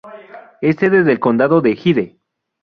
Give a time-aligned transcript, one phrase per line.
[0.61, 2.17] Es sede del condado de Hyde.